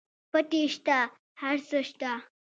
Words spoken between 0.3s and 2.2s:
پټی شته هر څه شته.